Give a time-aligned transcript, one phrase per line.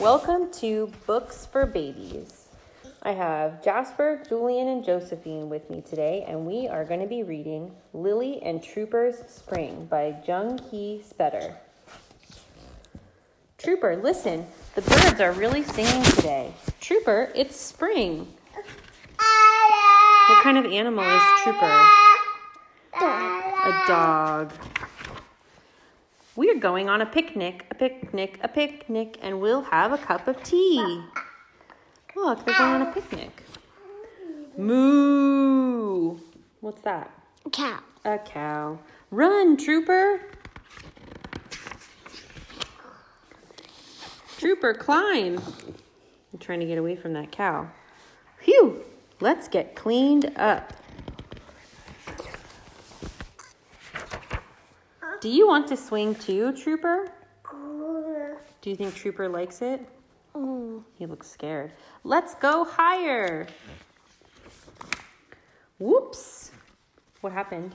[0.00, 2.48] Welcome to Books for Babies.
[3.02, 7.22] I have Jasper, Julian, and Josephine with me today, and we are going to be
[7.22, 11.54] reading Lily and Trooper's Spring by Jung Hee Spetter.
[13.58, 16.50] Trooper, listen, the birds are really singing today.
[16.80, 18.26] Trooper, it's spring.
[20.28, 21.86] What kind of animal is Trooper?
[22.94, 24.50] A dog.
[26.40, 30.26] We are going on a picnic, a picnic, a picnic, and we'll have a cup
[30.26, 31.02] of tea.
[32.16, 33.42] Look, they're going on a picnic.
[34.56, 36.16] Moo.
[36.62, 37.12] What's that?
[37.44, 37.80] A Cow.
[38.06, 38.78] A cow.
[39.10, 40.22] Run, Trooper.
[44.38, 45.42] Trooper, climb.
[46.32, 47.68] I'm trying to get away from that cow.
[48.38, 48.82] Phew.
[49.20, 50.72] Let's get cleaned up.
[55.20, 57.12] Do you want to swing too, Trooper?
[58.62, 59.80] Do you think Trooper likes it?
[60.34, 60.82] Mm.
[60.94, 61.72] He looks scared.
[62.04, 63.46] Let's go higher.
[65.78, 66.52] Whoops.
[67.20, 67.74] What happened?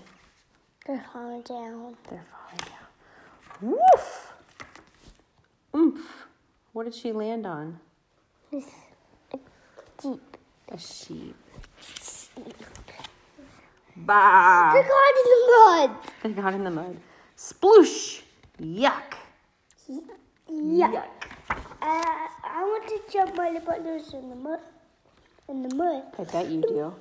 [0.88, 1.96] They're falling down.
[2.10, 3.78] They're falling down.
[3.94, 4.34] Woof.
[5.76, 6.28] Oomph.
[6.74, 7.80] What did she land on?
[8.52, 8.62] A
[10.02, 10.38] sheep.
[10.70, 11.36] A sheep.
[13.98, 14.74] Bah.
[14.74, 15.92] They're caught in the mud.
[16.24, 16.98] They got in the mud.
[17.38, 18.22] Sploosh.
[18.62, 19.16] Yuck.
[20.50, 21.04] yuck.
[21.50, 24.60] Uh, I want to jump my buttons in the mud.
[25.50, 26.04] In the mud.
[26.18, 26.96] I bet you do.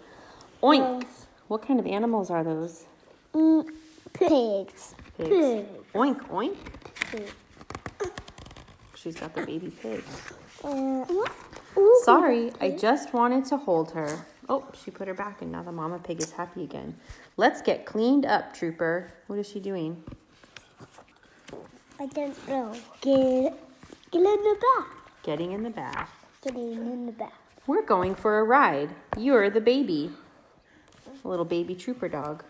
[0.62, 1.06] Oink.
[1.48, 2.84] What kind of animals are those?
[3.32, 3.68] Mm,
[4.12, 4.94] pigs.
[5.16, 5.28] Pigs.
[5.28, 5.66] Pig.
[5.94, 6.56] Oink, oink.
[7.10, 7.32] Pig.
[8.94, 10.02] She's got the baby pig.
[10.62, 11.04] Uh,
[12.02, 14.26] Sorry, I just wanted to hold her.
[14.48, 16.96] Oh, she put her back, and now the mama pig is happy again.
[17.36, 19.12] Let's get cleaned up, Trooper.
[19.26, 20.02] What is she doing?
[22.04, 22.70] I don't know.
[23.00, 23.54] Get,
[24.10, 24.86] get in the bath.
[25.22, 26.10] Getting in the bath.
[26.42, 27.32] Getting in the bath.
[27.66, 28.90] We're going for a ride.
[29.16, 30.10] You're the baby.
[31.24, 32.44] A little baby trooper dog.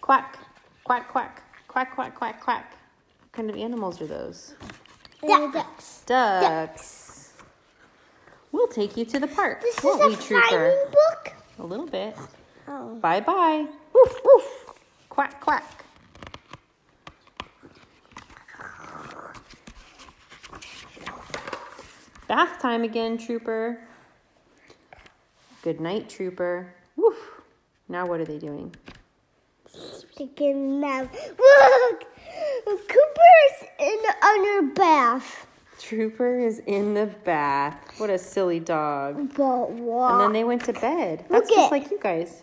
[0.00, 0.36] Quack,
[0.82, 2.70] quack, quack, quack, quack, quack, quack.
[3.20, 4.56] What kind of animals are those?
[5.22, 6.02] Uh, ducks.
[6.04, 7.32] Ducks.
[8.50, 10.74] We'll take you to the park, This won't is a Trooper?
[10.90, 11.34] book.
[11.60, 12.16] A little bit.
[12.66, 12.96] Oh.
[12.96, 13.64] Bye bye.
[13.94, 14.44] Woof, woof.
[15.08, 15.84] Quack, quack.
[22.28, 23.80] Bath time again, Trooper.
[25.62, 26.74] Good night, Trooper.
[26.96, 27.16] Woof.
[27.88, 28.74] Now what are they doing?
[30.16, 31.12] Taking nap.
[31.14, 32.04] Look,
[32.66, 35.46] Cooper's in the under bath.
[35.80, 37.78] Trooper is in the bath.
[37.98, 39.32] What a silly dog.
[39.34, 40.12] But what?
[40.12, 41.24] And then they went to bed.
[41.28, 42.42] That's Look just at- like you guys.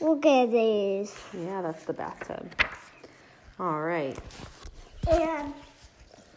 [0.00, 1.16] Look at this.
[1.32, 2.50] Yeah, that's the bathtub.
[3.58, 4.18] All right.
[5.10, 5.54] And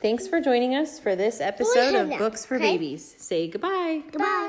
[0.02, 2.58] Thanks for joining us for this episode of Books for?
[2.58, 3.16] Babies.
[3.18, 4.02] Say goodbye.
[4.12, 4.49] goodbye.